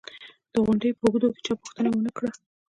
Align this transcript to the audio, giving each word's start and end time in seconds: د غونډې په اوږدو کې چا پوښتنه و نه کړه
د 0.53 0.53
غونډې 0.65 0.89
په 0.97 1.03
اوږدو 1.05 1.27
کې 1.35 1.41
چا 1.45 1.53
پوښتنه 1.61 1.87
و 1.91 1.99
نه 2.05 2.11
کړه 2.17 2.31